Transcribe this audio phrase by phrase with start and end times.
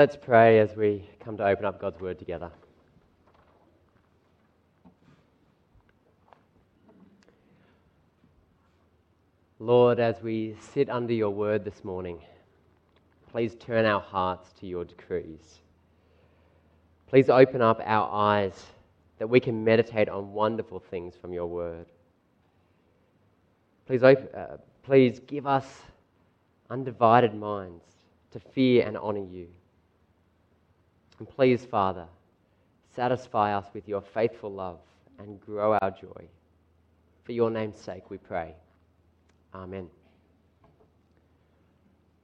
[0.00, 2.50] Let's pray as we come to open up God's word together.
[9.58, 12.18] Lord, as we sit under your word this morning,
[13.30, 15.58] please turn our hearts to your decrees.
[17.06, 18.54] Please open up our eyes
[19.18, 21.84] that we can meditate on wonderful things from your word.
[23.86, 25.66] Please, op- uh, please give us
[26.70, 27.84] undivided minds
[28.30, 29.48] to fear and honor you.
[31.20, 32.06] And please, Father,
[32.96, 34.80] satisfy us with your faithful love
[35.18, 36.26] and grow our joy.
[37.24, 38.54] For your name's sake, we pray.
[39.54, 39.88] Amen.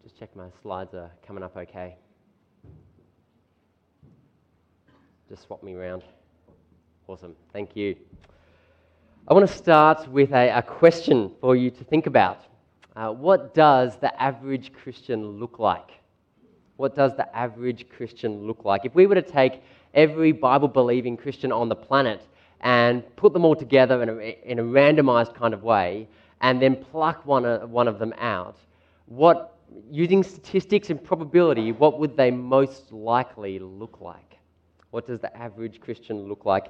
[0.02, 1.96] Just check my slides are coming up okay.
[5.28, 6.02] Just swap me around.
[7.06, 7.36] Awesome.
[7.52, 7.96] Thank you.
[9.28, 12.40] I want to start with a, a question for you to think about.
[12.94, 15.90] Uh, what does the average Christian look like?
[16.76, 18.84] What does the average Christian look like?
[18.84, 19.62] If we were to take
[19.94, 22.22] every Bible believing Christian on the planet
[22.60, 26.08] and put them all together in a, in a randomized kind of way,
[26.40, 28.56] and then pluck one, of, one of them out,
[29.06, 29.58] what,
[29.90, 34.38] using statistics and probability, what would they most likely look like?
[34.90, 36.66] What does the average Christian look like?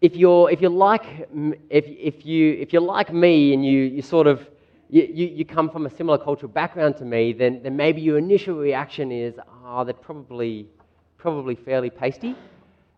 [0.00, 1.28] If you're, if you're, like,
[1.70, 4.48] if, if you, if you're like me and you, you sort of
[4.92, 8.18] you, you, you, come from a similar cultural background to me, then, then maybe your
[8.18, 9.34] initial reaction is,
[9.64, 10.68] oh, they're probably,
[11.16, 12.36] probably fairly pasty,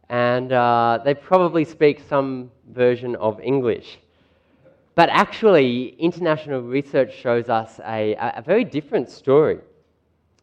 [0.09, 4.01] and uh, they probably speak some version of English.
[4.97, 9.61] But actually, international research shows us a, a very different story.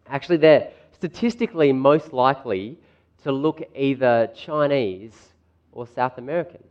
[0.07, 2.77] Actually, they're statistically most likely
[3.23, 5.33] to look either Chinese
[5.73, 6.63] or South American.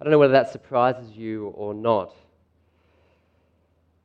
[0.00, 2.14] I don't know whether that surprises you or not.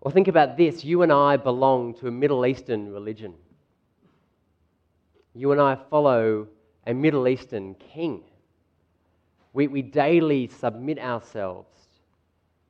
[0.01, 3.35] Or think about this you and I belong to a Middle Eastern religion.
[5.33, 6.47] You and I follow
[6.85, 8.23] a Middle Eastern king.
[9.53, 11.69] We, we daily submit ourselves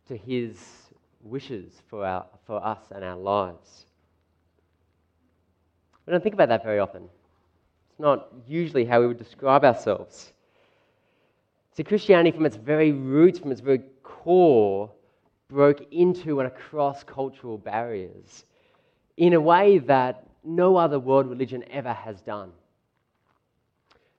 [0.07, 0.57] to his
[1.23, 3.85] wishes for, our, for us and our lives.
[6.05, 7.03] We don't think about that very often.
[7.89, 10.33] It's not usually how we would describe ourselves.
[11.73, 14.91] See, Christianity, from its very roots, from its very core,
[15.51, 18.45] broke into and across cultural barriers
[19.17, 22.51] in a way that no other world religion ever has done.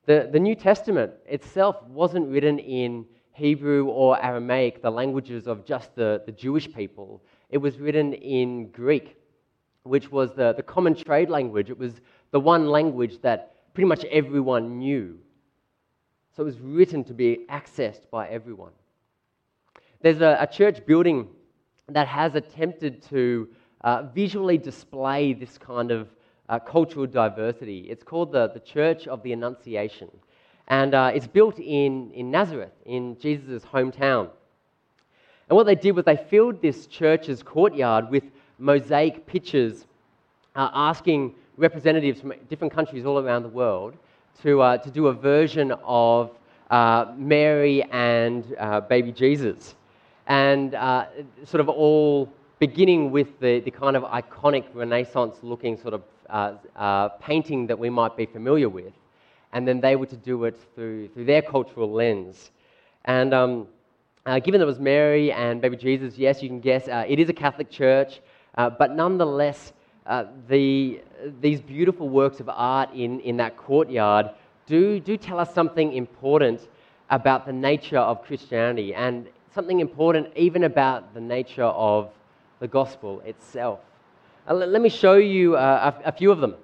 [0.04, 5.94] The, the New Testament itself wasn't written in Hebrew or Aramaic, the languages of just
[5.94, 7.22] the, the Jewish people.
[7.48, 9.16] It was written in Greek,
[9.84, 11.70] which was the, the common trade language.
[11.70, 11.94] It was
[12.30, 15.18] the one language that pretty much everyone knew.
[16.36, 18.72] So it was written to be accessed by everyone.
[20.02, 21.28] There's a, a church building
[21.88, 23.48] that has attempted to
[23.82, 26.08] uh, visually display this kind of
[26.48, 27.86] uh, cultural diversity.
[27.88, 30.10] It's called the, the Church of the Annunciation.
[30.66, 34.28] And uh, it's built in, in Nazareth, in Jesus' hometown.
[35.48, 38.24] And what they did was they filled this church's courtyard with
[38.58, 39.86] mosaic pictures
[40.56, 43.94] uh, asking representatives from different countries all around the world
[44.42, 46.32] to, uh, to do a version of
[46.70, 48.56] uh, Mary and
[48.88, 49.76] baby Jesus.
[50.26, 51.06] And uh,
[51.44, 57.66] sort of all beginning with the, the kind of iconic Renaissance looking sort of painting
[57.66, 58.92] that we might be familiar with
[59.52, 62.50] and then they were to do it through, through their cultural lens.
[63.04, 63.68] And um,
[64.24, 67.18] uh, given that it was Mary and baby Jesus, yes, you can guess uh, it
[67.18, 68.20] is a Catholic church,
[68.56, 69.72] uh, but nonetheless,
[70.06, 71.00] uh, the,
[71.40, 74.30] these beautiful works of art in, in that courtyard
[74.66, 76.68] do, do tell us something important
[77.10, 82.10] about the nature of Christianity and something important even about the nature of
[82.60, 83.80] the gospel itself.
[84.48, 86.54] Uh, let, let, me show you uh, a, a few of them.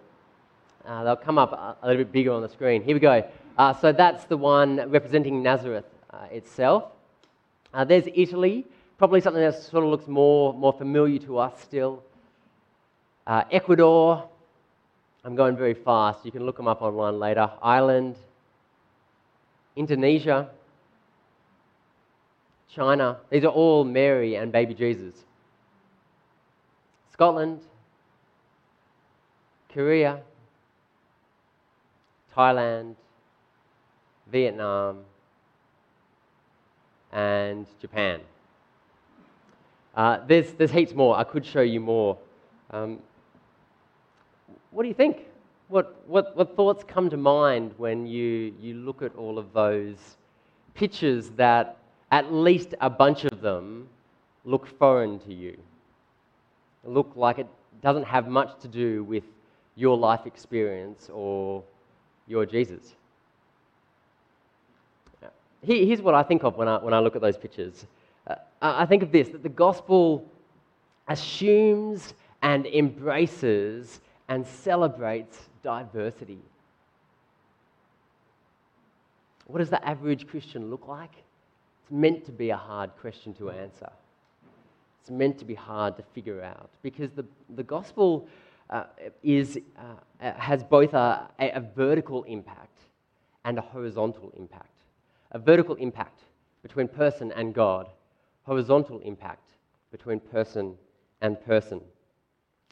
[0.87, 2.83] Uh, they'll come up a, little bit bigger on the screen.
[2.83, 3.29] Here we go.
[3.59, 6.85] Uh, so that's the one representing Nazareth uh, itself.
[7.75, 8.65] Uh, there's Italy,
[8.97, 12.03] probably something that sort of looks more, more familiar to us still.
[13.51, 14.27] Ecuador,
[15.23, 16.25] I'm going very fast.
[16.25, 17.51] You can look them up online later.
[17.61, 18.17] Ireland,
[19.77, 20.49] Indonesia,
[22.75, 23.19] China.
[23.31, 25.15] These are all Mary and baby Jesus.
[27.13, 27.61] Scotland,
[29.73, 30.21] Korea,
[32.37, 32.95] Thailand,
[34.31, 35.01] Vietnam,
[37.13, 38.21] and Japan.
[39.97, 41.19] Uh, there's, there's heaps more.
[41.19, 42.19] I could show you more.
[42.71, 43.01] Um,
[44.71, 45.27] what do you think?
[45.69, 49.97] What, what, what thoughts come to mind when you, you look at all of those
[50.75, 51.79] pictures that
[52.11, 53.89] at least a bunch of them
[54.45, 55.57] look foreign to you?
[56.85, 57.47] Look like it
[57.83, 59.25] doesn't have much to do with
[59.75, 61.63] your life experience or
[62.27, 62.95] your Jesus.
[65.63, 67.85] Here's what I think of when I, when I look at those pictures.
[68.27, 70.25] Uh, I think of this that the gospel
[71.09, 76.39] assumes and embraces and celebrates diversity.
[79.47, 81.11] What does the average Christian look like?
[81.89, 83.91] It's meant to be a hard question to answer.
[85.01, 87.25] It's meant to be hard to figure out because the,
[87.57, 88.29] the gospel
[88.69, 88.85] uh,
[89.23, 92.79] is, uh, has both a, a vertical impact
[93.47, 94.83] and a horizontal impact.
[95.33, 96.21] A vertical impact
[96.63, 97.89] between person and God,
[98.43, 99.53] horizontal impact
[99.91, 100.75] between person
[101.23, 101.81] and person.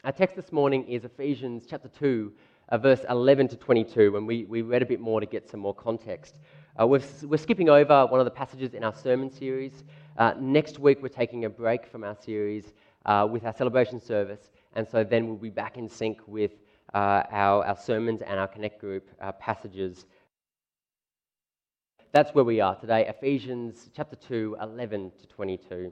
[0.03, 2.31] Our text this morning is Ephesians chapter 2,
[2.69, 5.61] uh, verse 11 to 22, and we, we read a bit more to get some
[5.61, 6.35] more context.
[6.79, 9.83] Uh, we're, we're skipping over one of the passages in our sermon series.
[10.15, 12.73] Uh, next week, we're taking a break from our series
[13.07, 16.51] uh, with our celebration service, and so then we'll be back in sync with
[16.93, 20.05] uh, our, our sermons and our Connect group uh, passages.
[22.11, 25.91] That's where we are today, Ephesians chapter 2, 11 to 22.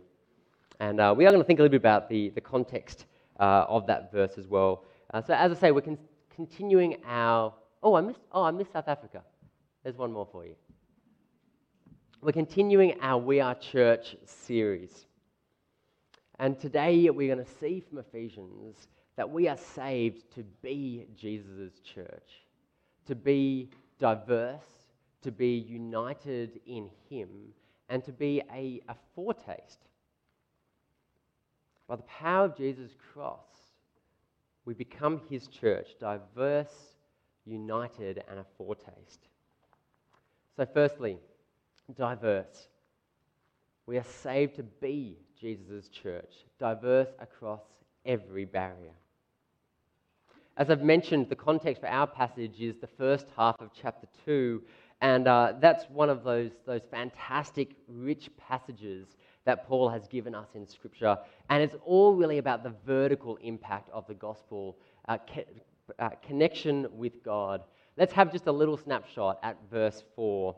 [0.80, 3.06] And uh, we are going to think a little bit about the, the context
[3.38, 4.84] of that verse as well.
[5.26, 5.98] so, as I say, we're con-
[6.36, 7.56] continuing our.
[7.82, 9.24] Oh, I missed, oh, I missed South Africa.
[9.84, 10.56] There's one more for you.
[12.26, 15.06] We're continuing our We Are Church series.
[16.40, 21.80] And today we're going to see from Ephesians that we are saved to be Jesus'
[21.82, 22.48] church,
[23.06, 23.70] to be
[24.00, 24.66] diverse,
[25.22, 27.30] to be united in Him,
[27.90, 29.86] and to be a, a foretaste.
[31.88, 33.46] By the power of Jesus' cross,
[34.66, 36.96] we become His church, diverse,
[37.46, 39.28] united, and a foretaste.
[40.58, 41.20] So, firstly,
[41.94, 42.68] diverse.
[43.86, 47.62] We are saved to be Jesus' church, diverse across
[48.06, 48.94] every barrier.
[50.58, 54.64] As I've mentioned, the context for our passage is the first half of chapter 2,
[55.02, 60.48] and uh, that's one of those, those fantastic, rich passages that Paul has given us
[60.56, 61.18] in Scripture.
[61.50, 64.78] And it's all really about the vertical impact of the gospel,
[65.08, 65.18] uh,
[66.00, 67.62] uh, connection with God.
[67.98, 70.56] Let's have just a little snapshot at verse 4.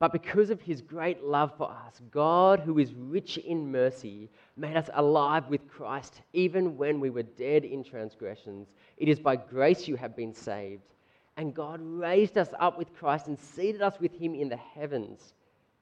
[0.00, 4.74] But because of his great love for us, God, who is rich in mercy, made
[4.74, 8.68] us alive with Christ even when we were dead in transgressions.
[8.96, 10.94] It is by grace you have been saved.
[11.36, 15.34] And God raised us up with Christ and seated us with him in the heavens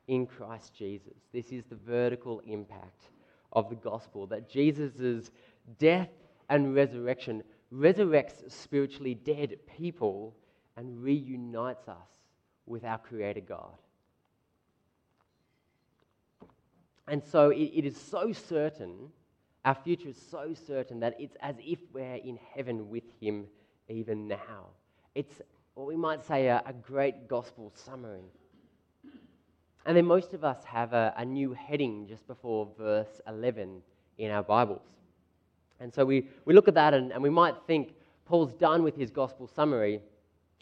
[0.09, 1.15] in Christ Jesus.
[1.33, 3.11] This is the vertical impact
[3.53, 5.31] of the gospel that Jesus'
[5.79, 6.11] death
[6.49, 10.35] and resurrection resurrects spiritually dead people
[10.77, 12.09] and reunites us
[12.67, 13.77] with our Creator God.
[17.11, 19.11] And so it, it is so certain,
[19.65, 23.47] our future is so certain that it's as if we're in heaven with Him
[23.89, 24.67] even now.
[25.15, 25.41] It's
[25.75, 28.25] what we might say a, a great gospel summary.
[29.87, 33.81] And then most of us have a, a new heading just before verse 11
[34.19, 34.83] in our Bibles.
[35.81, 37.95] And so we, we look at that and, and we might think
[38.27, 40.01] Paul's done with his gospel summary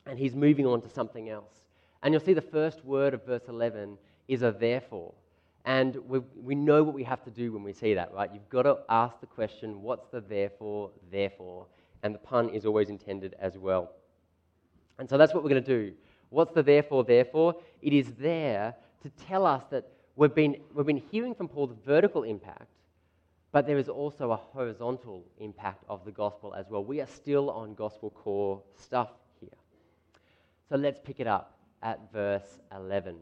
[0.07, 1.65] and he's moving on to something else.
[2.03, 3.99] And you'll see the first word of verse 11
[4.29, 5.13] is a therefore.
[5.67, 8.31] And we, we know what we have to do when we see that, right?
[8.33, 11.67] You've got to ask the question, what's the therefore, therefore?
[12.05, 13.91] And the pun is always intended as well.
[15.01, 15.93] And so that's what we're going to do.
[16.31, 17.57] What's the therefore, therefore?
[17.83, 21.77] It is there to tell us that we've been, we've been hearing from Paul the
[21.85, 22.71] vertical impact,
[23.51, 26.85] but there is also a horizontal impact of the gospel as well.
[26.85, 29.09] We are still on gospel core stuff
[29.41, 29.51] here.
[30.69, 33.17] So let's pick it up at verse 11.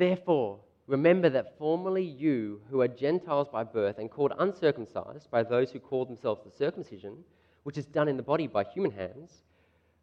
[0.00, 5.70] Therefore, remember that formerly you, who are Gentiles by birth and called uncircumcised by those
[5.70, 7.18] who call themselves the circumcision,
[7.64, 9.42] which is done in the body by human hands,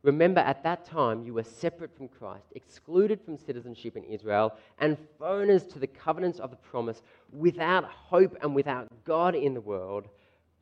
[0.04, 5.00] remember at that time you were separate from Christ, excluded from citizenship in Israel, and
[5.18, 7.02] foreigners to the covenants of the promise,
[7.34, 10.10] without hope and without God in the world.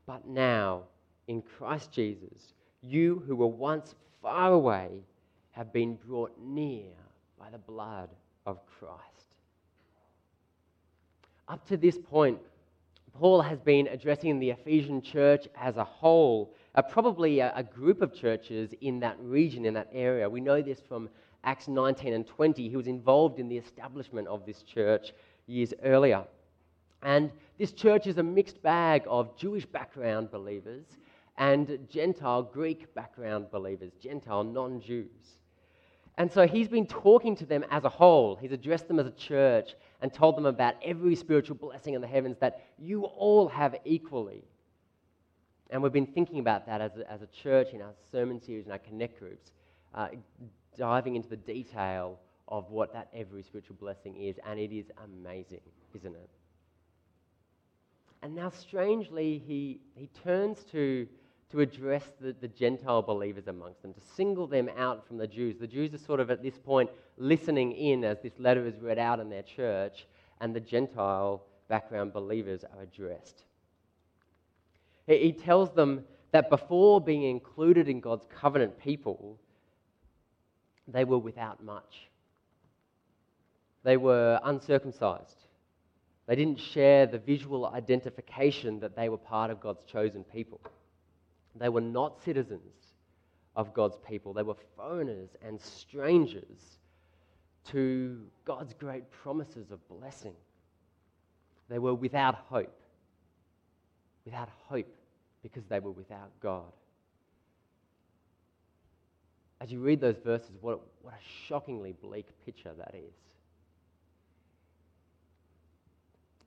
[0.06, 0.84] But now,
[1.28, 5.04] in Christ Jesus, you who were once far away
[5.52, 6.94] have been brought near
[7.38, 8.08] by the blood
[8.46, 9.15] of Christ.
[11.48, 12.40] Up to this point,
[13.14, 18.02] Paul has been addressing the Ephesian church as a whole, uh, probably a, a, group
[18.02, 20.30] of churches in that region, in that area.
[20.30, 21.08] We know this from
[21.44, 22.68] Acts 19 and 20.
[22.68, 25.14] He was involved in the establishment of this church
[25.48, 26.26] years earlier.
[27.04, 30.86] And this church is a mixed bag of Jewish background believers
[31.38, 35.38] and Gentile Greek background believers, Gentile non Jews.
[36.18, 38.38] And so he's been talking to them as a whole.
[38.38, 42.08] He's addressed them as a church and told them about every spiritual blessing in the
[42.08, 44.44] heavens that you all have equally.
[45.72, 48.66] And we've been thinking about that as a, as a church in our sermon series
[48.66, 49.52] and our connect groups,
[49.94, 50.08] uh,
[50.78, 54.38] diving into the detail of what that every spiritual blessing is.
[54.46, 55.62] And it is amazing,
[55.94, 56.30] isn't it?
[58.22, 61.08] And now, strangely, he, he turns to,
[61.56, 65.56] to address the, the Gentile believers amongst them, to single them out from the Jews.
[65.58, 69.00] The Jews are sort of at this point listening in as this letter is read
[69.00, 70.06] out in their church,
[70.42, 73.44] and the Gentile background believers are addressed.
[75.08, 79.40] He, he tells them that before being included in God's covenant people,
[80.90, 82.10] they were without much.
[83.84, 85.46] They were uncircumcised.
[86.28, 90.60] They didn't share the visual identification that they were part of God's chosen people.
[91.56, 92.74] They were not citizens
[93.56, 94.34] of God's people.
[94.34, 96.80] They were foreigners and strangers
[97.72, 100.36] to God's great promises of blessing.
[101.70, 102.80] They were without hope.
[104.26, 104.94] Without hope
[105.42, 106.72] because they were without God.
[109.62, 113.14] As you read those verses, what, what a shockingly bleak picture that is.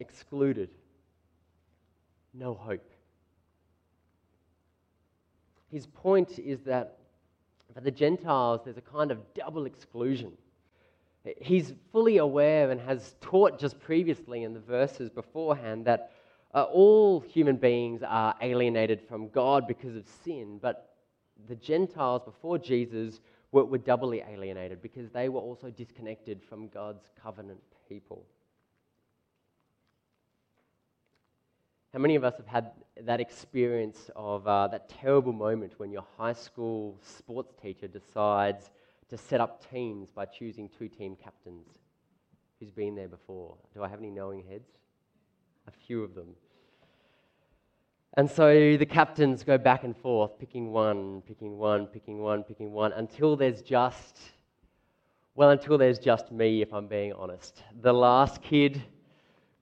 [0.01, 0.69] Excluded,
[2.35, 2.91] no hope.
[5.71, 6.99] His point is that
[7.75, 10.33] for the Gentiles, there's a kind of double exclusion.
[11.41, 16.13] He's fully aware and has taught just previously in the verses beforehand that
[16.55, 20.95] uh, all human beings are alienated from God because of sin, but
[21.47, 23.21] the Gentiles before Jesus
[23.53, 28.25] were, were doubly alienated because they were also disconnected from God's covenant people.
[31.95, 36.05] How many of us have had that experience of uh, that terrible moment when your
[36.19, 38.71] high school sports teacher decides
[39.09, 41.67] to set up teams by choosing two team captains?
[42.61, 43.55] Who's been there before?
[43.73, 44.69] Do I have any knowing heads?
[45.67, 46.35] A few of them.
[48.19, 52.73] And so the captains go back and forth, picking one, picking one, picking one, picking
[52.73, 54.21] one, until there's just,
[55.35, 57.63] well, until there's just me, if I'm being honest.
[57.81, 58.83] The last kid,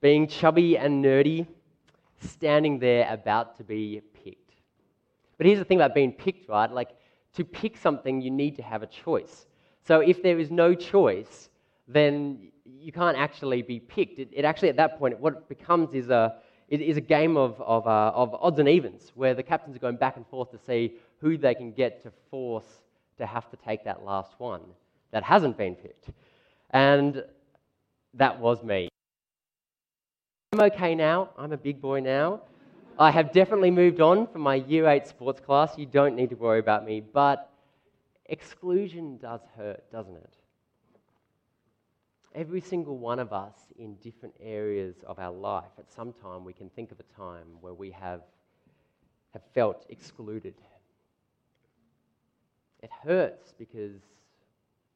[0.01, 1.47] being chubby and nerdy,
[2.19, 4.53] standing there about to be picked.
[5.37, 6.71] But here's the thing about being picked, right?
[6.71, 6.89] Like,
[7.33, 9.45] to pick something, you need to have a choice.
[9.83, 11.49] So if there is no choice,
[11.87, 14.19] then you can't actually be picked.
[14.19, 16.35] It, it actually, at that point, what it becomes is a,
[16.67, 19.79] it is a game of, of, uh, of odds and evens where the captains are
[19.79, 22.81] going back and forth to see who they can get to force
[23.17, 24.61] to have to take that last one
[25.11, 26.09] that hasn't been picked.
[26.71, 27.23] And
[28.15, 28.89] that was me.
[30.53, 31.31] I'm okay now.
[31.37, 32.39] I'm a big boy now.
[32.97, 35.77] I have definitely moved on from my year eight sports class.
[35.77, 37.01] You don't need to worry about me.
[37.01, 37.51] But
[38.27, 40.33] exclusion does hurt, doesn't it?
[42.33, 46.53] Every single one of us in different areas of our life, at some time, we
[46.53, 48.21] can think of a time where we have,
[49.33, 50.55] have felt excluded.
[52.81, 53.99] It hurts because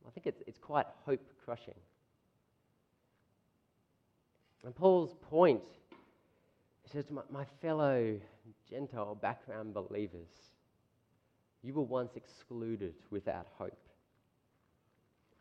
[0.07, 1.75] I think it's, it's quite hope crushing.
[4.63, 5.61] And Paul's point
[6.83, 8.19] he says my, my fellow
[8.69, 10.29] Gentile background believers,
[11.61, 13.77] you were once excluded without hope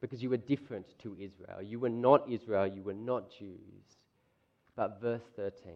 [0.01, 1.63] because you were different to Israel.
[1.63, 3.99] You were not Israel, you were not Jews.
[4.77, 5.73] But verse 13,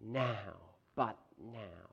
[0.00, 0.54] now,
[0.96, 1.16] but
[1.52, 1.88] now,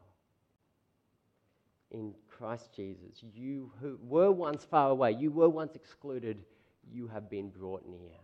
[1.91, 6.43] in Christ Jesus, you who were once far away, you were once excluded,
[6.89, 8.17] you have been brought near.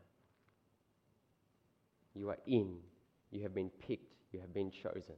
[2.16, 2.78] You are in,
[3.32, 5.16] you have been picked, you have been chosen.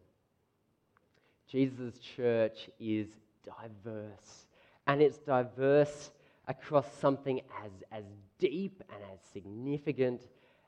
[1.47, 3.07] Jesus' church is
[3.43, 4.45] diverse,
[4.87, 6.11] and it's diverse
[6.47, 8.03] across something as, as
[8.39, 10.21] deep and as significant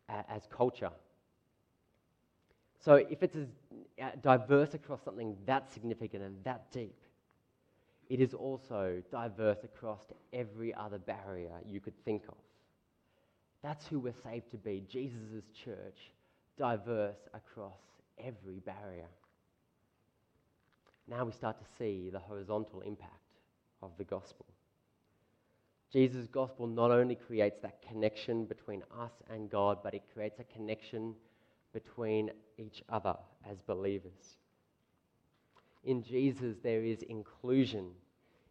[0.09, 0.91] uh, as culture.
[2.79, 3.47] So, if it's as
[4.01, 6.95] uh, diverse across something that significant and that deep,
[8.09, 12.35] it is also diverse across every other barrier you could think of.
[13.61, 16.11] That's who we're saved to be Jesus' church,
[16.57, 17.79] diverse across
[18.17, 19.07] every barrier.
[21.07, 23.11] Now we start to see the horizontal impact
[23.81, 24.45] of the gospel.
[25.91, 30.43] Jesus' gospel not only creates that connection between us and God, but it creates a
[30.43, 31.15] connection
[31.71, 33.15] between each other
[33.49, 34.37] as believers.
[35.85, 37.91] In Jesus, there is inclusion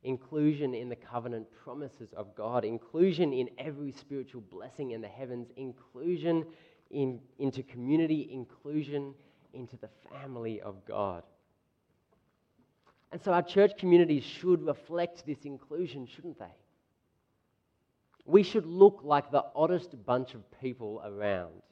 [0.06, 5.48] inclusion in the covenant promises of God, inclusion in every spiritual blessing in the heavens,
[5.56, 6.44] inclusion
[6.90, 9.14] in, into community, inclusion
[9.52, 11.22] into the family of God.
[13.12, 16.54] And so our church communities should reflect this inclusion, shouldn't they?
[18.26, 21.62] we should look like the oddest bunch of people around.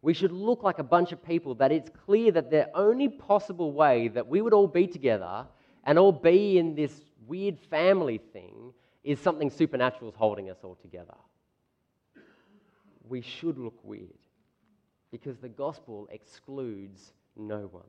[0.00, 3.72] We should look like a bunch of people that it's clear that the only possible
[3.72, 5.46] way that we would all be together
[5.84, 6.92] and all be in this
[7.26, 8.72] weird family thing
[9.04, 11.14] is something supernatural is holding us all together.
[13.08, 14.18] We should look weird
[15.10, 17.84] because the gospel excludes no one.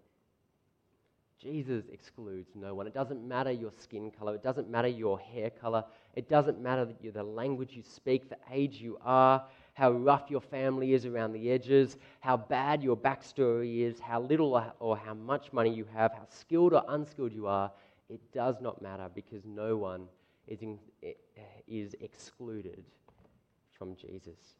[1.43, 2.87] Jesus excludes no one.
[2.87, 5.83] It doesn't matter your skin color, it doesn't matter your hair color,
[6.15, 9.43] it doesn't matter the language you speak, the age you are,
[9.73, 14.63] how rough your family is around the edges, how bad your backstory is, how little
[14.79, 17.71] or how much money you have, how skilled or unskilled you are.
[18.09, 20.07] It does not matter because no one
[20.47, 20.79] is, in,
[21.67, 22.85] is excluded
[23.77, 24.55] from Jesus.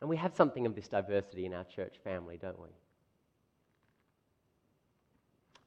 [0.00, 2.68] And we have something of this diversity in our church family, don't we?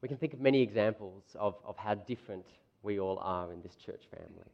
[0.02, 2.46] We can think of many examples of, of how different
[2.82, 4.50] we all are in this church family.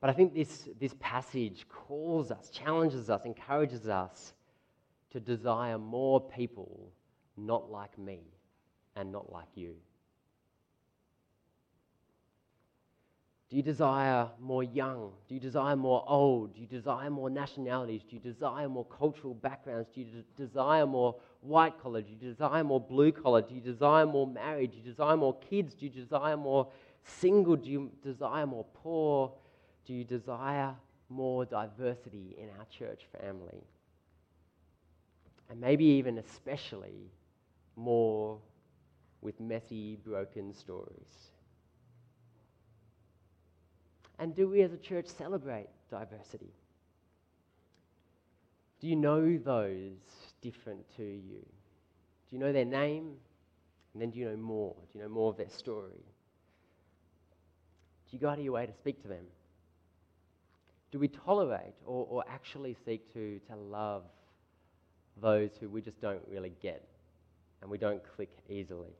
[0.00, 4.34] But I think this, this passage calls us, challenges us, encourages us
[5.12, 6.90] to desire more people
[7.38, 8.20] not like me
[8.96, 9.76] and not like you.
[13.50, 15.12] Do you desire more young?
[15.28, 16.54] Do you desire more old?
[16.54, 18.02] Do you desire more nationalities?
[18.08, 19.88] Do you desire more cultural backgrounds?
[19.94, 22.00] Do you de- desire more white collar?
[22.00, 23.42] Do you desire more blue collar?
[23.42, 24.72] Do you desire more married?
[24.72, 25.74] Do you desire more kids?
[25.74, 26.68] Do you desire more
[27.04, 27.56] single?
[27.56, 29.32] Do you desire more poor?
[29.86, 30.74] Do you desire
[31.10, 33.62] more diversity in our church family?
[35.50, 37.12] And maybe even especially
[37.76, 38.38] more
[39.20, 41.33] with messy, broken stories.
[44.18, 46.52] And do we as a church celebrate diversity?
[48.80, 49.96] Do you know those
[50.40, 51.40] different to you?
[51.40, 53.14] Do you know their name?
[53.92, 54.74] And then do you know more?
[54.92, 56.04] Do you know more of their story?
[58.10, 59.24] Do you go out of your way to speak to them?
[60.92, 64.04] Do we tolerate or, or actually seek to, to love
[65.20, 66.86] those who we just don't really get
[67.62, 68.94] and we don't click easily?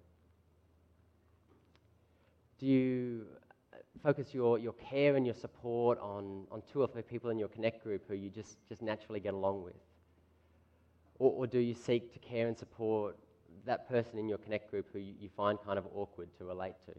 [2.58, 3.26] Do you
[4.02, 7.48] focus your, your care and your support on, on two or three people in your
[7.48, 9.74] Connect group who you just, just naturally get along with?
[11.18, 13.16] Or, or do you seek to care and support
[13.66, 16.74] that person in your Connect group who you, you find kind of awkward to relate
[16.86, 16.94] to?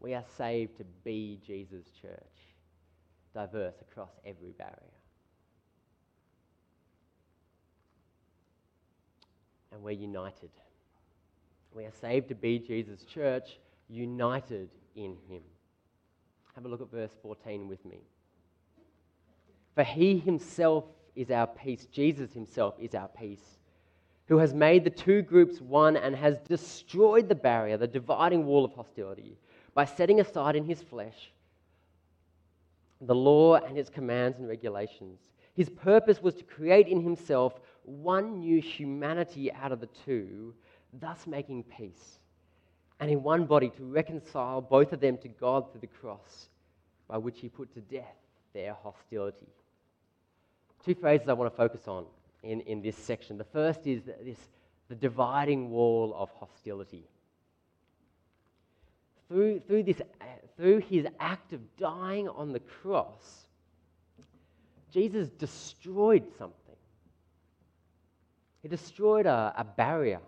[0.00, 2.56] We are saved to be Jesus' church,
[3.34, 4.74] diverse across every barrier.
[9.70, 10.50] And we're united.
[11.72, 15.42] We are saved to be Jesus' church, united in him.
[16.54, 18.00] Have a look at verse 14 with me.
[19.74, 20.84] For he himself
[21.16, 23.58] is our peace, Jesus himself is our peace,
[24.26, 28.64] who has made the two groups one and has destroyed the barrier, the dividing wall
[28.64, 29.38] of hostility,
[29.74, 31.32] by setting aside in his flesh
[33.06, 35.18] the law and its commands and regulations.
[35.54, 40.54] His purpose was to create in himself one new humanity out of the two,
[41.00, 42.20] thus making peace
[43.02, 46.46] and in one body to reconcile both of them to God through the cross,
[47.08, 48.14] by which he put to death
[48.54, 49.48] their hostility.
[50.84, 52.04] Two phrases I want to focus on
[52.44, 53.38] in, in this section.
[53.38, 54.38] The first is this,
[54.88, 57.02] the dividing wall of hostility.
[59.26, 60.00] Through, through, this,
[60.56, 63.46] through his act of dying on the cross,
[64.92, 66.76] Jesus destroyed something.
[68.62, 70.20] He destroyed a, a barrier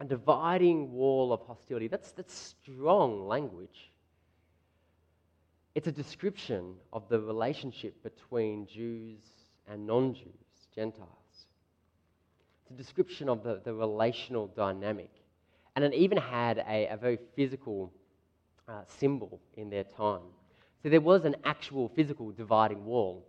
[0.00, 1.88] a dividing wall of hostility.
[1.88, 3.90] That's, that's strong language.
[5.74, 9.20] It's a description of the relationship between Jews
[9.68, 11.08] and non Jews, Gentiles.
[12.62, 15.10] It's a description of the, the relational dynamic.
[15.74, 17.92] And it even had a, a very physical
[18.68, 20.22] uh, symbol in their time.
[20.82, 23.26] So there was an actual physical dividing wall,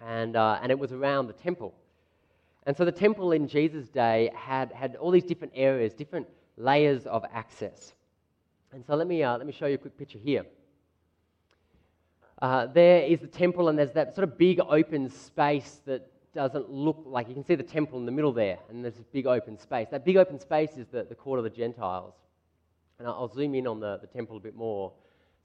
[0.00, 1.74] and, uh, and it was around the temple.
[2.66, 7.06] And so the temple in Jesus' day had, had all these different areas, different layers
[7.06, 7.94] of access.
[8.72, 10.44] And so let me, uh, let me show you a quick picture here.
[12.40, 16.70] Uh, there is the temple, and there's that sort of big open space that doesn't
[16.70, 19.26] look like you can see the temple in the middle there, and there's this big
[19.26, 19.88] open space.
[19.90, 22.14] That big open space is the, the court of the Gentiles.
[22.98, 24.92] And I'll, I'll zoom in on the, the temple a bit more.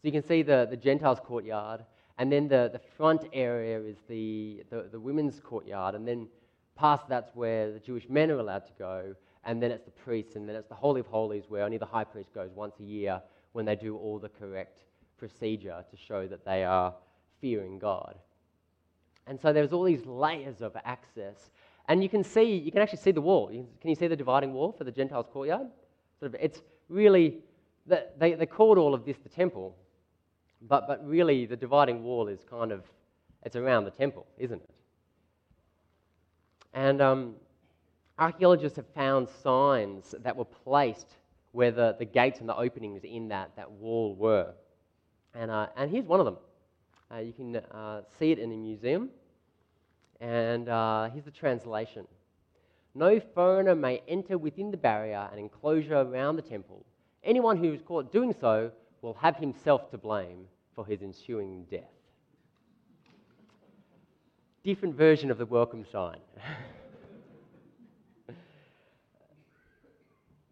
[0.01, 1.84] So you can see the, the Gentiles' courtyard,
[2.17, 6.28] and then the, the front area is the, the, the women's courtyard, and then
[6.76, 10.36] Past that's where the Jewish men are allowed to go, and then it's the priests,
[10.36, 12.84] and then it's the Holy of Holies where only the high priest goes once a
[12.84, 13.22] year
[13.54, 14.80] when they do all the correct
[15.18, 16.94] procedure to show that they are
[17.40, 18.16] fearing God.
[19.28, 21.52] And so there's all these layers of access.
[21.88, 23.48] And you can see, you can actually see the wall.
[23.48, 25.68] Can you see the dividing wall for the Gentiles' courtyard?
[26.20, 27.38] Sort of, it's really,
[27.88, 29.76] they, they called all of this the temple,
[30.62, 32.84] but, but really the dividing wall is kind of
[33.46, 34.70] It's around the temple, isn't it?
[36.76, 37.36] And um,
[38.20, 41.08] archaeologists have found signs that were placed
[41.54, 44.54] where the, the gates and the openings in that, that wall were.
[45.34, 46.36] And, uh, and here's one of them.
[47.10, 49.10] Uh, you can uh, see it in the museum.
[50.20, 52.08] And uh, here's the translation
[52.94, 56.86] No foreigner may enter within the barrier and enclosure around the temple.
[57.24, 58.70] Anyone who is caught doing so
[59.02, 61.94] will have himself to blame for his ensuing death.
[64.65, 66.17] Different version of the welcome sign.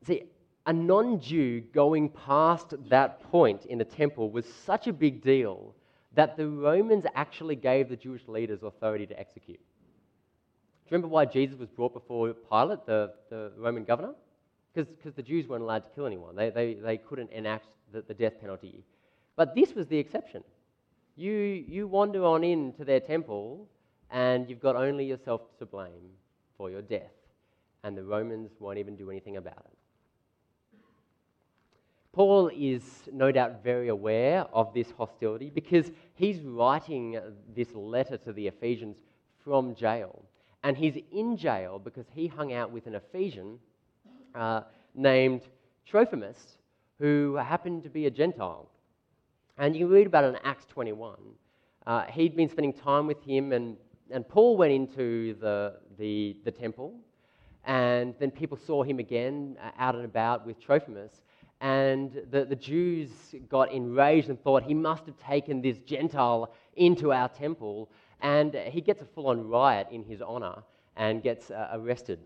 [0.06, 0.26] See,
[0.68, 5.74] a non Jew going past that point in the temple was such a big deal
[6.14, 9.58] that the Romans actually gave the Jewish leaders authority to execute.
[9.58, 9.64] Do
[10.90, 14.14] you remember why Jesus was brought before Pilate, the, the Roman governor?
[14.76, 18.14] Because the Jews weren't allowed to kill anyone, they, they, they couldn't enact the, the
[18.14, 18.84] death penalty.
[19.36, 20.44] But this was the exception.
[21.16, 23.68] You, you wander on into their temple,
[24.12, 26.12] and you've got only yourself to blame
[26.58, 27.12] for your death.
[27.84, 29.78] And the Romans won't even do anything about it.
[32.14, 37.20] Paul is no doubt very aware of this hostility because he's writing
[37.56, 38.98] this letter to the Ephesians
[39.44, 40.24] from jail.
[40.64, 43.58] And he's in jail because he hung out with an Ephesian
[44.36, 44.62] uh,
[44.94, 45.42] named
[45.86, 46.58] Trophimus,
[47.00, 48.70] who happened to be a Gentile.
[49.58, 51.18] And you read about it in Acts 21.
[51.86, 53.76] Uh, he'd been spending time with him, and,
[54.14, 56.94] and Paul went into the, the, the temple.
[57.66, 61.12] And then people saw him again uh, out and about with Trophimus
[61.64, 63.10] and the, the Jews
[63.48, 67.90] got enraged and thought he must have taken this Gentile into our temple.
[68.22, 70.62] And he gets a full on riot in his honor
[70.98, 72.20] and gets uh, arrested.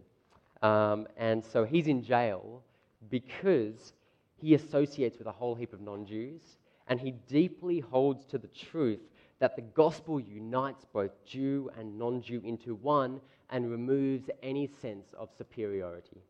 [0.63, 2.63] Um, and so he's in jail
[3.11, 3.93] because
[4.37, 6.41] he associates with a whole heap of non Jews
[6.87, 9.01] and he deeply holds to the truth
[9.39, 15.07] that the gospel unites both Jew and non Jew into one and removes any sense
[15.17, 16.21] of superiority.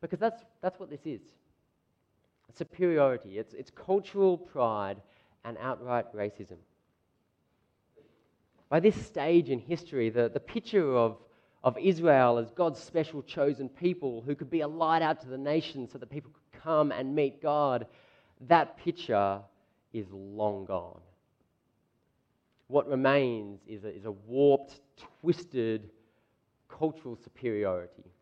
[0.00, 1.20] Because that's, that's what this is
[2.56, 4.98] superiority, it's, it's cultural pride
[5.44, 6.58] and outright racism.
[8.68, 11.18] By this stage in history, the, the picture of,
[11.62, 15.38] of Israel as God's special chosen people who could be a light out to the
[15.38, 17.86] nations so that people could come and meet God,
[18.48, 19.40] that picture
[19.92, 21.01] is long gone.
[22.72, 24.80] What remains is a, is a warped,
[25.20, 25.90] twisted
[26.68, 28.12] cultural superiority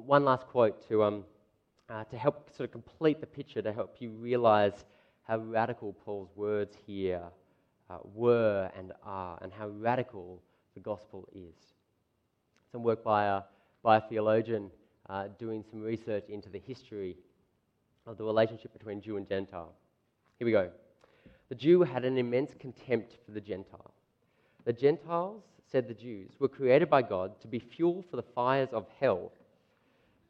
[0.00, 1.24] one last quote to, um,
[1.88, 4.84] uh, to help sort of complete the picture, to help you realize
[5.22, 7.22] how radical Paul's words here
[7.90, 10.42] uh, were and are, and how radical
[10.74, 11.54] the gospel is.
[12.72, 13.42] Some work by a,
[13.82, 14.70] by a theologian
[15.08, 17.16] uh, doing some research into the history
[18.06, 19.72] of the relationship between Jew and Gentile.
[20.38, 20.70] Here we go.
[21.54, 23.94] The Jew had an immense contempt for the Gentile.
[24.64, 28.70] The Gentiles, said the Jews, were created by God to be fuel for the fires
[28.72, 29.30] of hell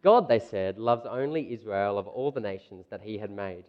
[0.03, 3.65] God, they said, loves only Israel of all the nations that he had made.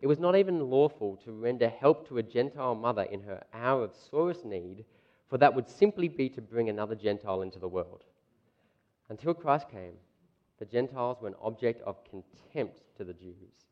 [0.00, 3.84] It was not even lawful to render help to a Gentile mother in her hour
[3.84, 4.86] of sorest need,
[5.28, 8.04] for that would simply be to bring another Gentile into the world.
[9.10, 9.98] Until Christ came,
[10.58, 13.66] the Gentiles were an object of contempt to the Jews.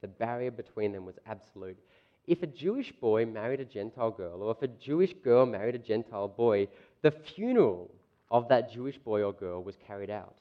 [0.00, 1.78] The barrier between them was absolute.
[2.26, 5.78] If a Jewish boy married a Gentile girl, or if a Jewish girl married a
[5.78, 6.68] Gentile boy,
[7.02, 7.90] the funeral
[8.30, 10.34] of that Jewish boy or girl was carried out.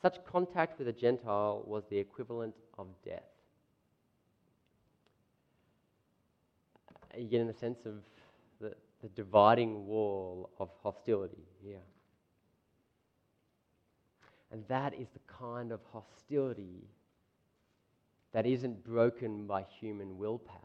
[0.00, 3.22] Such contact with a Gentile was the equivalent of death.
[7.16, 8.02] You get in the sense of
[8.60, 11.82] the, the dividing wall of hostility here.
[14.50, 16.84] And that is the kind of hostility
[18.34, 20.58] that isn't broken by human willpower.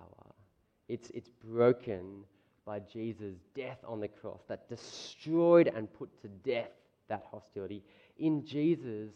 [0.90, 2.24] It's, it's broken
[2.66, 6.72] by Jesus' death on the cross that destroyed and put to death
[7.10, 7.84] that hostility.
[8.18, 9.12] In Jesus,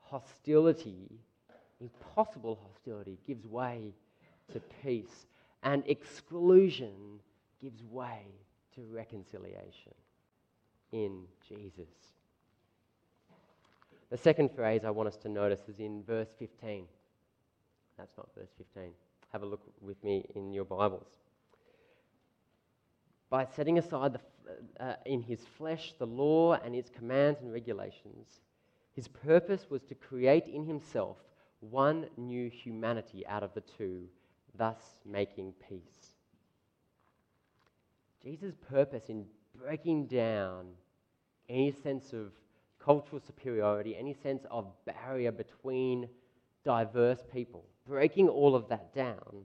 [0.00, 1.10] hostility,
[1.80, 3.94] impossible hostility, gives way
[4.52, 5.26] to peace,
[5.62, 7.20] and exclusion
[7.60, 8.26] gives way
[8.74, 9.94] to reconciliation
[10.90, 11.86] in Jesus.
[14.10, 16.84] The second phrase I want us to notice is in verse 15.
[18.02, 18.90] That's not verse 15.
[19.32, 21.06] Have a look with me in your Bibles.
[23.30, 28.40] By setting aside the, uh, in his flesh the law and its commands and regulations,
[28.92, 31.16] his purpose was to create in himself
[31.60, 34.08] one new humanity out of the two,
[34.58, 36.16] thus making peace.
[38.20, 40.66] Jesus' purpose in breaking down
[41.48, 42.32] any sense of
[42.84, 46.08] cultural superiority, any sense of barrier between
[46.64, 49.44] diverse people, breaking all of that down,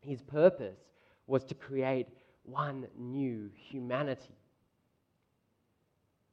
[0.00, 0.78] his purpose
[1.26, 2.08] was to create
[2.44, 4.34] one new humanity.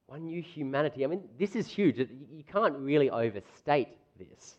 [0.08, 1.04] One new humanity.
[1.04, 1.98] I mean, this is huge.
[1.98, 4.56] You can't really overstate this.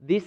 [0.00, 0.24] This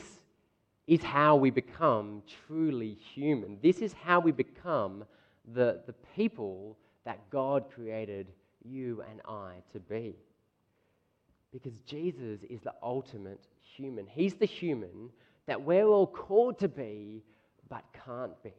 [0.88, 3.58] is how we become truly human.
[3.62, 5.06] This is how we become
[5.54, 8.28] the, the people that God created
[8.64, 10.16] you and I to be.
[11.52, 13.42] Because Jesus is the ultimate
[13.76, 14.06] human.
[14.06, 15.10] He's the human
[15.48, 17.24] that we're all called to be
[17.70, 18.52] but can't be.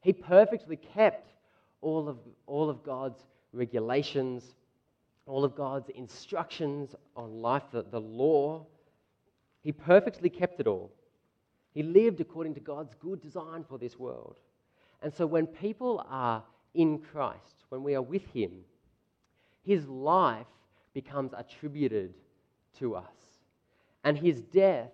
[0.00, 1.32] He perfectly kept
[1.80, 3.20] all of, all of God's
[3.52, 4.54] regulations,
[5.26, 8.66] all of God's instructions on life, the, the law.
[9.62, 10.92] He perfectly kept it all.
[11.74, 14.38] He lived according to God's good design for this world.
[15.02, 16.42] And so when people are
[16.74, 18.52] in Christ, when we are with Him,
[19.64, 20.46] His life
[20.94, 22.14] becomes attributed
[22.78, 23.25] to us.
[24.06, 24.92] And His death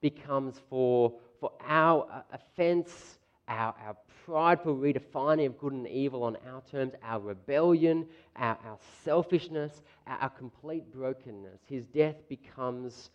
[0.00, 6.36] becomes for, for our uh, offense, our, our prideful redefining of good and evil on
[6.52, 11.60] our terms, our rebellion, our, our selfishness, our, our complete brokenness.
[11.68, 13.10] His death becomes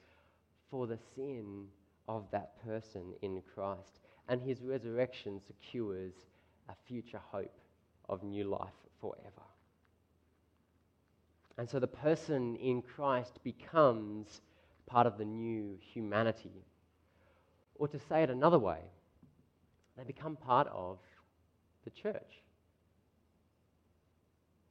[0.71, 1.65] for the sin
[2.07, 3.99] of that person in Christ.
[4.29, 6.13] And his resurrection secures
[6.69, 7.59] a future hope
[8.07, 8.69] of new life
[9.01, 9.43] forever.
[11.57, 14.39] And so the person in Christ becomes
[14.85, 16.63] part of the new humanity.
[17.75, 18.79] Or to say it another way,
[19.97, 20.99] they become part of
[21.83, 22.41] the church.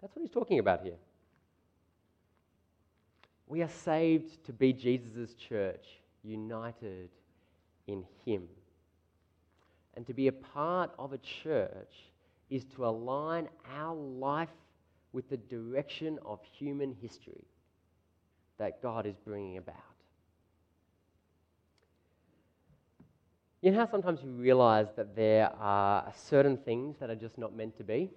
[0.00, 0.96] That's what he's talking about here.
[3.46, 5.86] We are saved to be Jesus' church,
[6.22, 7.10] united
[7.86, 8.48] in him.
[9.94, 11.94] And to be a part of a church
[12.50, 13.48] is to align
[13.78, 14.48] our life
[15.12, 17.44] with the direction of human history
[18.58, 19.93] that God is bringing about.
[23.64, 27.56] You know how sometimes you realize that there are certain things that are just not
[27.56, 28.10] meant to be?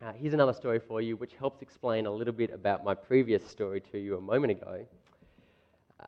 [0.00, 3.46] Uh, here's another story for you, which helps explain a little bit about my previous
[3.46, 4.86] story to you a moment ago.
[6.00, 6.04] Uh,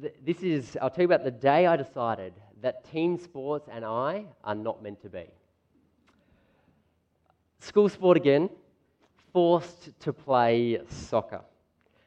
[0.00, 3.84] th- this is, I'll tell you about the day I decided that team sports and
[3.84, 5.26] I are not meant to be.
[7.60, 8.50] School sport again,
[9.32, 11.42] forced to play soccer.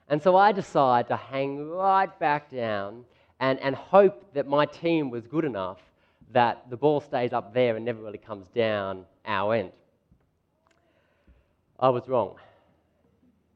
[0.10, 3.06] And so I decide to hang right back down
[3.40, 5.80] and, and hope that my team was good enough
[6.32, 9.72] that the ball stays up there and never really comes down our end.
[11.80, 12.36] I was wrong.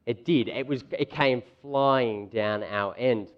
[0.06, 0.48] It did.
[0.48, 3.28] It, was, it came flying down our end.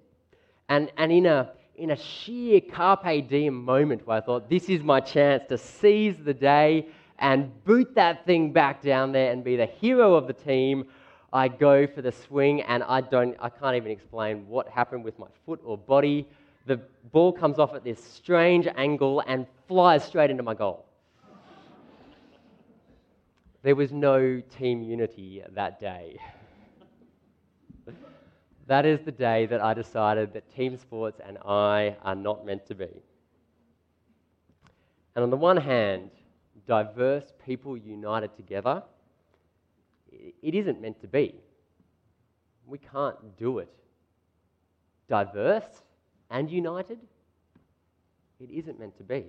[0.69, 4.83] And, and in, a, in a sheer carpe diem moment where I thought, this is
[4.83, 9.57] my chance to seize the day and boot that thing back down there and be
[9.57, 10.87] the hero of the team,
[11.35, 15.19] I go for the swing and I don't I can't even explain what happened with
[15.19, 16.29] my foot or body.
[16.67, 16.77] The
[17.11, 20.87] ball comes off at this strange angle and flies straight into my goal.
[23.63, 26.21] There was no team unity that day.
[28.69, 32.65] that is the day that I decided that team sports and I are not meant
[32.67, 33.03] to be.
[35.17, 36.11] And on the one hand,
[36.69, 38.85] diverse people united together
[40.43, 41.35] it isn't meant to be.
[42.67, 43.73] We can't do it.
[45.09, 45.83] Diverse
[46.31, 46.99] and united,
[48.41, 49.27] it isn't meant to be.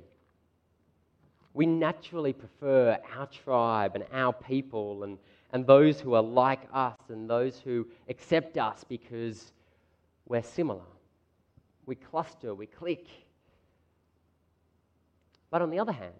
[1.54, 5.18] We naturally prefer our tribe and our people and,
[5.54, 9.52] and those who are like us and those who accept us because
[10.28, 10.84] we're similar.
[11.86, 13.08] We cluster, we click.
[15.50, 16.14] But on the other hand,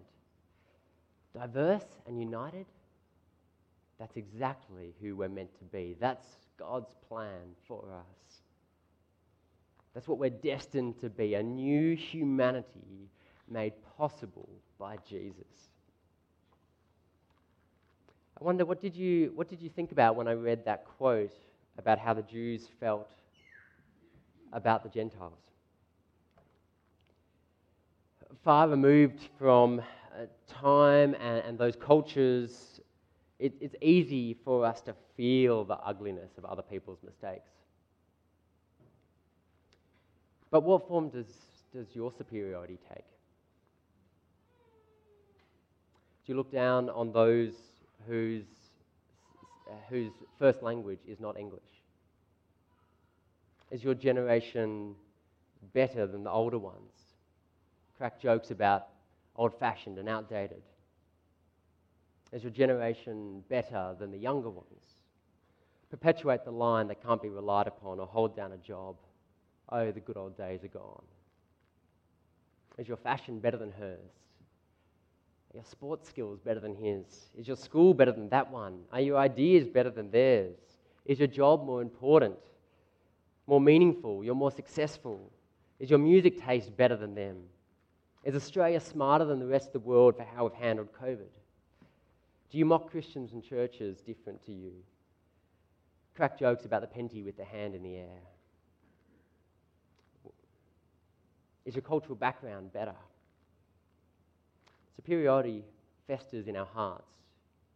[1.34, 2.66] diverse and united,
[3.98, 5.96] that's exactly who we're meant to be.
[5.98, 6.26] That's
[6.58, 8.40] God's plan for us.
[9.94, 13.08] That's what we're destined to be a new humanity
[13.48, 15.70] made possible by Jesus.
[18.38, 21.32] I wonder, what did, you, what did you think about when I read that quote
[21.78, 23.10] about how the Jews felt
[24.52, 25.38] about the Gentiles?
[28.44, 32.75] Far removed from uh, time and, and those cultures
[33.38, 37.50] it, it's easy for us to feel the ugliness of other people's mistakes.
[40.50, 41.26] But what form does,
[41.74, 43.04] does your superiority take?
[46.24, 47.52] Do you look down on those
[48.08, 48.46] whose,
[49.88, 51.62] whose first language is not English?
[53.70, 54.94] Is your generation
[55.74, 56.92] better than the older ones?
[57.98, 58.88] Crack jokes about
[59.36, 60.62] old fashioned and outdated.
[62.36, 64.96] Is your generation better than the younger ones?
[65.88, 68.96] Perpetuate the line that can't be relied upon or hold down a job.
[69.70, 71.02] Oh, the good old days are gone.
[72.76, 74.10] Is your fashion better than hers?
[75.50, 77.06] Are your sports skills better than his?
[77.38, 78.80] Is your school better than that one?
[78.92, 80.58] Are your ideas better than theirs?
[81.06, 82.36] Is your job more important,
[83.46, 84.22] more meaningful?
[84.22, 85.32] You're more successful?
[85.80, 87.44] Is your music taste better than them?
[88.24, 91.30] Is Australia smarter than the rest of the world for how we've handled COVID?
[92.50, 94.72] Do you mock Christians and churches different to you?
[96.14, 98.22] Crack jokes about the penty with the hand in the air.
[101.64, 102.94] Is your cultural background better?
[104.94, 105.64] Superiority
[106.06, 107.10] festers in our hearts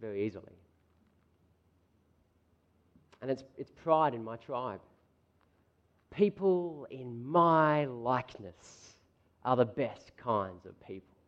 [0.01, 0.55] very easily.
[3.21, 4.81] And it's, it's pride in my tribe.
[6.11, 8.95] People in my likeness
[9.45, 11.20] are the best kinds of people.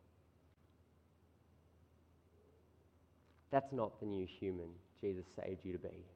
[3.53, 6.07] That's not the new human Jesus saved you to be.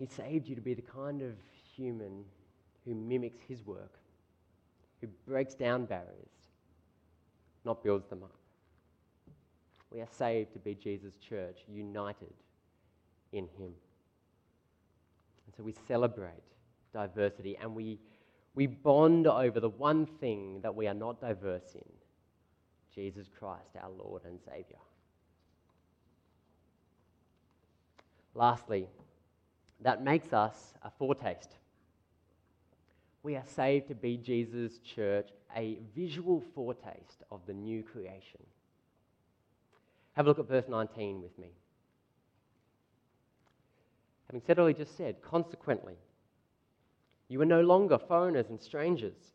[0.00, 1.34] He saved you to be the kind of
[1.76, 2.24] human
[2.84, 3.92] who mimics his work,
[5.00, 6.32] who breaks down barriers,
[7.64, 8.34] not builds them up.
[9.92, 12.34] We are saved to be Jesus' church, united
[13.30, 13.72] in him.
[15.46, 16.42] And so we celebrate
[16.92, 18.00] diversity and we,
[18.56, 22.01] we bond over the one thing that we are not diverse in
[22.94, 24.80] Jesus Christ, our Lord and Saviour.
[28.34, 28.86] Lastly,
[29.80, 31.56] that makes us a foretaste.
[33.22, 38.40] We are saved to be Jesus' church, a visual foretaste of the new creation.
[40.14, 41.48] Have a look at verse 19 with me.
[44.26, 45.96] Having said all he just said, consequently,
[47.28, 49.34] you are no longer foreigners and strangers,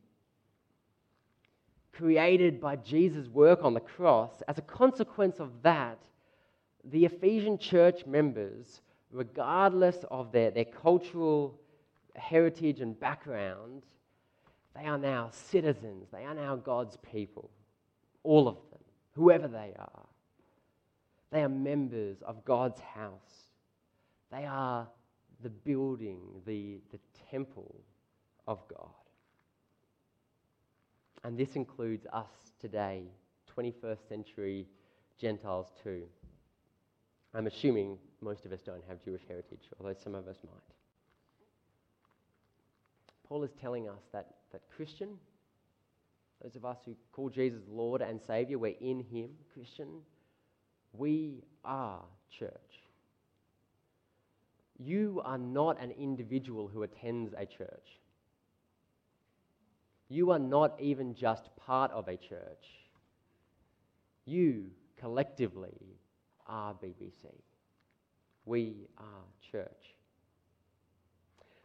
[2.01, 5.99] created by Jesus' work on the cross, as a consequence of that,
[6.83, 11.59] the Ephesian church members, regardless of their, their cultural
[12.15, 13.83] heritage and background,
[14.75, 16.07] they are now citizens.
[16.11, 17.51] They are now God's people.
[18.23, 18.81] All of them,
[19.13, 20.07] whoever they are.
[21.31, 23.49] They are members of God's house.
[24.31, 24.87] They are
[25.43, 27.75] the building, the, the temple
[28.47, 28.89] of God.
[31.23, 32.29] And this includes us
[32.59, 33.03] today,
[33.57, 34.67] 21st century
[35.19, 36.03] Gentiles too.
[37.33, 40.75] I'm assuming most of us don't have Jewish heritage, although some of us might.
[43.27, 45.09] Paul is telling us that, that Christian,
[46.41, 49.87] those of us who call Jesus Lord and Savior, we're in Him, Christian,
[50.93, 52.01] we are
[52.37, 52.51] church.
[54.77, 58.00] You are not an individual who attends a church.
[60.11, 62.67] You are not even just part of a church.
[64.25, 64.65] You
[64.99, 65.95] collectively
[66.45, 67.27] are BBC.
[68.43, 69.95] We are church.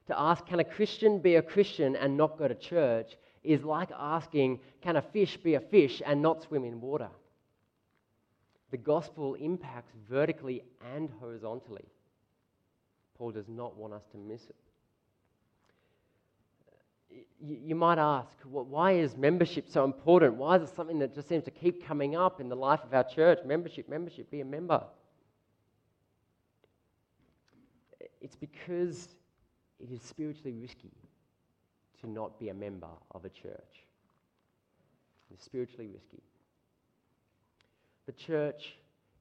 [0.07, 3.91] To ask, can a Christian be a Christian and not go to church, is like
[3.99, 7.11] asking, can a fish be a fish and not swim in water?
[8.71, 10.63] The gospel impacts vertically
[10.95, 11.89] and horizontally.
[13.19, 14.66] Paul does not want us to miss it.
[17.39, 20.35] You might ask, why is membership so important?
[20.35, 22.95] Why is it something that just seems to keep coming up in the life of
[22.95, 23.41] our church?
[23.45, 24.83] Membership, membership, be a member.
[28.23, 29.09] It's because
[29.79, 30.93] it is spiritually risky
[32.01, 33.85] to not be a member of a church.
[35.31, 36.23] It's spiritually risky.
[38.07, 38.77] The church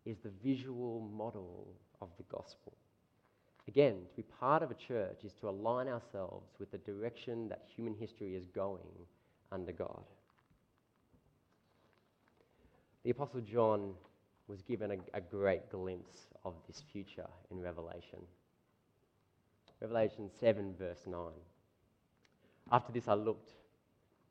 [0.05, 1.67] is the visual model
[2.01, 2.73] of the gospel.
[3.67, 7.63] Again, to be part of a church is to align ourselves with the direction that
[7.75, 8.87] human history is going
[9.51, 10.03] under God.
[13.03, 13.93] The Apostle John
[14.47, 18.19] was given a, a great glimpse of this future in Revelation.
[19.81, 21.19] Revelation 7, verse 9.
[22.71, 23.51] After this, I looked,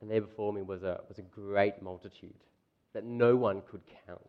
[0.00, 2.34] and there before me was a, was a great multitude
[2.92, 4.20] that no one could count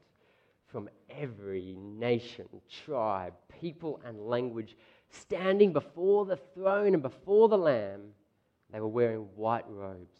[0.76, 2.50] from every nation,
[2.84, 4.76] tribe, people, and language,
[5.10, 8.02] standing before the throne and before the Lamb.
[8.74, 10.18] They were wearing white robes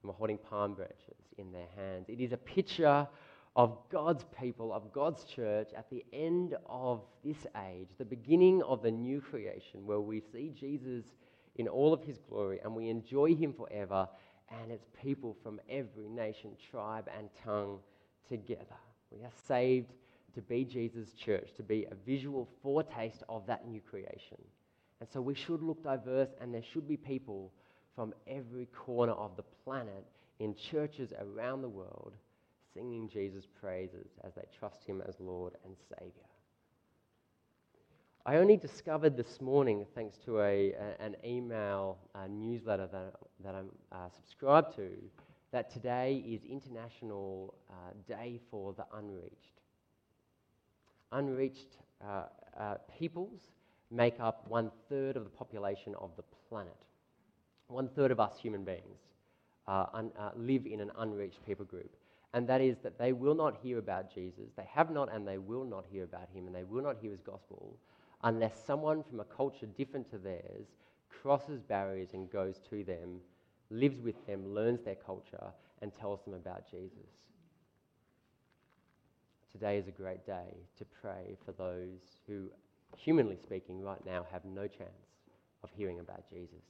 [0.00, 2.04] and were holding palm branches in their hands.
[2.08, 3.08] It is a picture
[3.56, 8.84] of God's people, of God's church at the end of this age, the beginning of
[8.84, 11.02] the new creation, where we see Jesus
[11.56, 14.08] in all of his glory and we enjoy him forever
[14.50, 17.80] and it's people from every nation, tribe, and tongue
[18.28, 18.76] together.
[19.10, 19.92] We are saved
[20.34, 24.38] to be Jesus' church, to be a visual foretaste of that new creation.
[25.00, 27.52] And so we should look diverse, and there should be people
[27.94, 30.06] from every corner of the planet
[30.38, 32.12] in churches around the world
[32.74, 36.22] singing Jesus' praises as they trust Him as Lord and Savior.
[38.26, 43.70] I only discovered this morning, thanks to a, an email a newsletter that, that I'm
[43.90, 44.90] uh, subscribed to,
[45.52, 47.72] that today is International uh,
[48.06, 49.60] Day for the Unreached.
[51.12, 52.24] Unreached uh,
[52.58, 53.40] uh peoples
[53.90, 56.76] make up one third of the population of the planet.
[57.66, 59.00] One third of us human beings
[59.66, 61.96] uh, un, uh, live in an unreached people group.
[62.32, 64.50] And that is that they will not hear about Jesus.
[64.56, 67.10] They have not and they will not hear about him and they will not hear
[67.10, 67.76] his gospel
[68.22, 70.66] unless someone from a culture different to theirs
[71.08, 73.20] crosses barriers and goes to them,
[73.70, 77.08] lives with them, learns their culture, and tells them about Jesus.
[79.52, 82.50] Today is a great day to pray for those who,
[82.96, 84.90] humanly speaking, right now have no chance
[85.62, 86.62] of hearing about Jesus.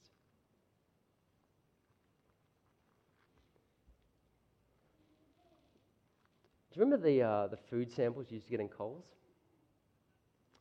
[6.73, 9.05] Do you remember the, uh, the food samples you used to get in Coles?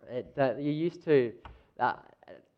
[0.10, 1.34] It, that you used to,
[1.80, 1.94] uh,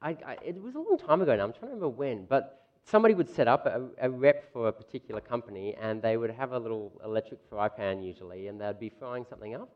[0.02, 2.61] I, I, it was a long time ago now, I'm trying to remember when, but
[2.84, 6.52] somebody would set up a, a, rep for a particular company and they would have
[6.52, 9.70] a little electric fry pan usually and they'd be frying something up.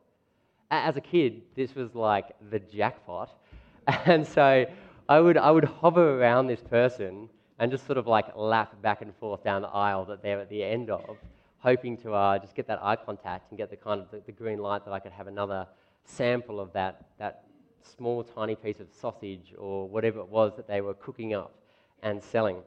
[0.70, 3.30] As a kid, this was like the jackpot.
[4.04, 4.66] And so
[5.08, 7.28] I would, I would hover around this person
[7.60, 10.48] and just sort of like lap back and forth down the aisle that they're at
[10.48, 11.16] the end of
[11.66, 14.32] hoping to uh, just get that eye contact and get the kind of the, the,
[14.32, 15.66] green light that I could have another
[16.04, 17.44] sample of that, that
[17.82, 21.52] small tiny piece of sausage or whatever it was that they were cooking up
[22.04, 22.58] and selling.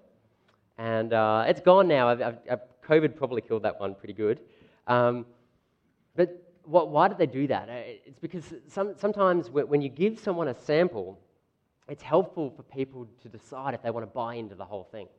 [0.80, 2.08] And uh, it's gone now.
[2.08, 4.40] I've, I've, COVID probably killed that one pretty good.
[4.88, 5.26] Um,
[6.16, 7.68] but what, why did they do that?
[7.68, 7.74] Uh,
[8.06, 11.20] it's because some, sometimes when you give someone a sample,
[11.90, 15.10] it's helpful for people to decide if they want to buy into the whole thing.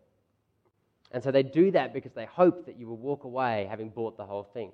[1.13, 4.17] And so they do that because they hope that you will walk away having bought
[4.17, 4.73] the whole thing.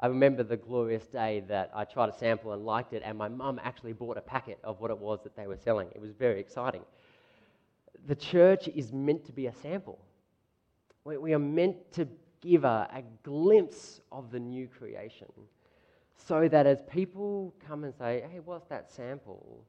[0.00, 3.28] I remember the glorious day that I tried a sample and liked it, and my
[3.28, 5.88] mum actually bought a packet of what it was that they were selling.
[5.94, 6.82] It was very exciting.
[8.06, 9.98] The church is meant to be a sample.
[11.04, 12.08] We are meant to
[12.40, 15.28] give a, a glimpse of the new creation
[16.16, 19.64] so that as people come and say, hey, what's that sample?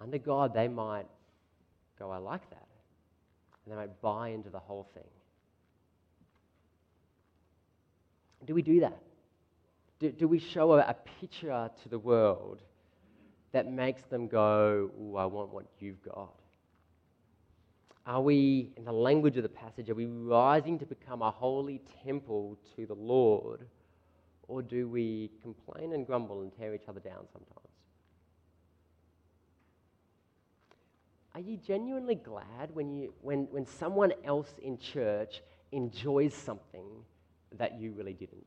[0.00, 1.06] Under God, they might
[1.98, 2.66] go, I like that
[3.64, 5.04] and they might buy into the whole thing.
[8.44, 8.98] Do we do that?
[10.00, 12.60] Do, do we show a, a picture to the world
[13.52, 16.34] that makes them go, Ooh, I want what you've got?
[18.04, 21.80] Are we, in the language of the passage, are we rising to become a holy
[22.04, 23.66] temple to the Lord?
[24.48, 27.68] Or do we complain and grumble and tear each other down sometimes?
[31.34, 36.86] Are you genuinely glad when, you, when, when someone else in church enjoys something
[37.56, 38.44] that you really didn't?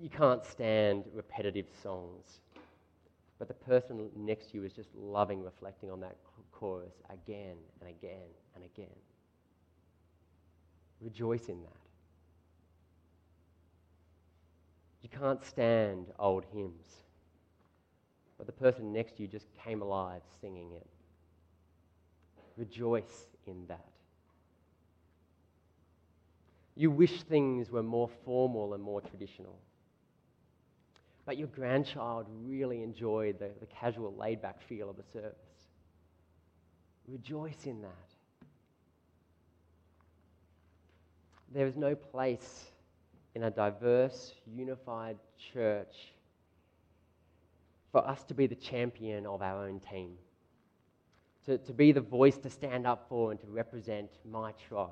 [0.00, 2.40] You can't stand repetitive songs,
[3.38, 6.16] but the person next to you is just loving reflecting on that
[6.52, 8.96] chorus again and again and again.
[11.00, 11.72] Rejoice in that.
[15.02, 16.98] You can't stand old hymns
[18.38, 20.86] but the person next to you just came alive singing it.
[22.56, 23.84] Rejoice in that.
[26.76, 29.58] You wish things were more formal and more traditional.
[31.28, 35.36] But your grandchild really enjoyed the, the casual, laid back feel of the service.
[37.06, 38.48] Rejoice in that.
[41.52, 42.70] There is no place
[43.34, 45.18] in a diverse, unified
[45.52, 46.14] church
[47.92, 50.14] for us to be the champion of our own team,
[51.44, 54.88] to, to be the voice to stand up for and to represent my tribe,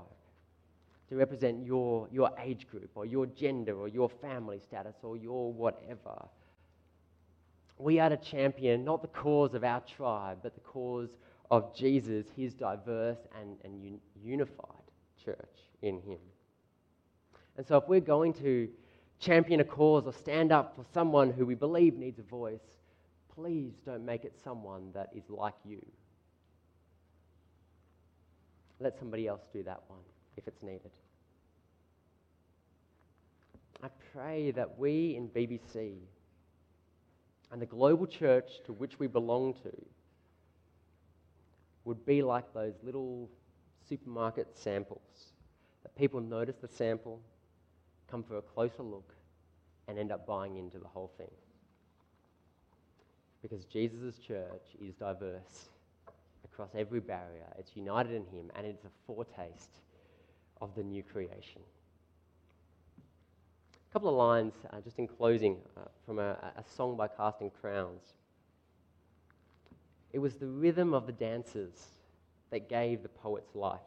[1.09, 5.53] to represent your, your age group or your gender or your family status or your
[5.53, 6.29] whatever.
[7.79, 11.11] We are to champion not the cause of our tribe, but the cause
[11.51, 14.83] of Jesus, his diverse and, and un- unified
[15.25, 16.19] church in him.
[17.57, 18.69] And so, if we're going to
[19.19, 22.61] champion a cause or stand up for someone who we believe needs a voice,
[23.35, 25.85] please don't make it someone that is like you.
[28.81, 30.01] Let somebody else do that one
[30.37, 30.91] if it's needed.
[33.83, 35.95] I pray that we in BBC
[37.53, 39.73] and the global church to which we belong to
[41.85, 43.31] would be like those little
[43.89, 45.33] supermarket samples.
[45.83, 47.21] That people notice the sample,
[48.11, 49.15] come for a closer look,
[49.87, 51.31] and end up buying into the whole thing.
[53.41, 55.69] Because Jesus' church is diverse
[56.45, 59.81] across every barrier, it's united in Him, and it's a foretaste
[60.61, 61.63] of the new creation.
[63.75, 67.51] A couple of lines uh, just in closing uh, from a, a song by Casting
[67.51, 68.15] Crowns.
[70.13, 71.75] It was the rhythm of the dancers
[72.51, 73.81] that gave the poets life.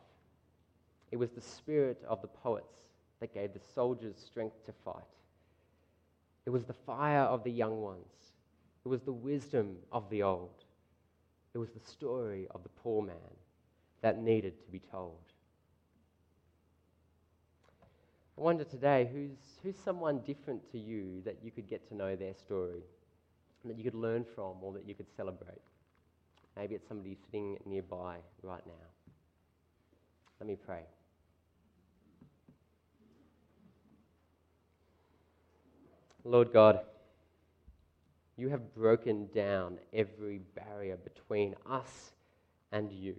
[1.11, 2.75] It was the spirit of the poets
[3.19, 5.03] that gave the soldiers strength to fight.
[6.45, 8.05] It was the fire of the young ones.
[8.85, 10.63] It was the wisdom of the old.
[11.53, 13.15] It was the story of the poor man
[14.01, 15.17] that needed to be told.
[18.39, 22.15] I wonder today who's, who's someone different to you that you could get to know
[22.15, 22.83] their story,
[23.65, 25.59] that you could learn from, or that you could celebrate.
[26.55, 28.87] Maybe it's somebody sitting nearby right now.
[30.39, 30.83] Let me pray.
[36.23, 36.79] Lord God,
[38.37, 42.11] you have broken down every barrier between us
[42.71, 43.15] and you.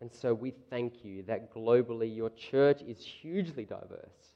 [0.00, 4.34] And so we thank you that globally your church is hugely diverse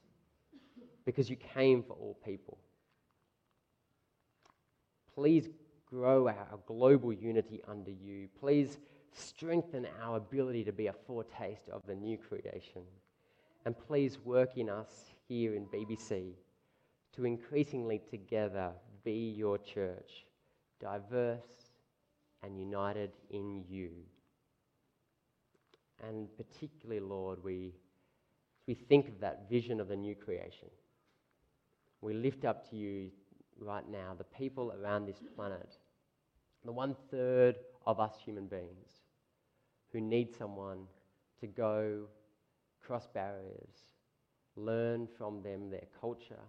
[1.04, 2.58] because you came for all people.
[5.14, 5.48] Please
[5.86, 8.28] grow our global unity under you.
[8.38, 8.78] Please
[9.12, 12.82] strengthen our ability to be a foretaste of the new creation.
[13.64, 16.32] And please work in us here in BBC
[17.14, 18.72] to increasingly together
[19.04, 20.26] be your church,
[20.80, 21.70] diverse
[22.42, 23.90] and united in you.
[26.08, 27.74] And particularly, Lord, we,
[28.66, 30.68] we think of that vision of the new creation.
[32.00, 33.10] We lift up to you
[33.58, 35.78] right now the people around this planet
[36.64, 39.02] the one third of us human beings
[39.92, 40.86] who need someone
[41.40, 42.06] to go
[42.84, 43.92] cross barriers,
[44.56, 46.40] learn from them their culture,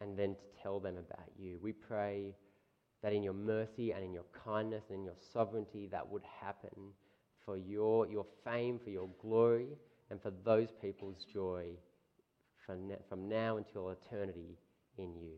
[0.00, 1.58] and then to tell them about you.
[1.60, 2.34] We pray
[3.02, 6.70] that in your mercy and in your kindness and in your sovereignty that would happen
[7.50, 9.66] for your, your fame, for your glory,
[10.08, 11.64] and for those people's joy
[12.64, 14.56] from, from now until eternity
[14.98, 15.32] in you.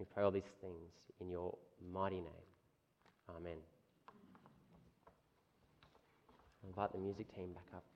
[0.00, 1.56] We pray all these things in your
[1.92, 2.46] mighty name.
[3.36, 3.58] Amen.
[6.60, 7.93] I'll invite the music team back up.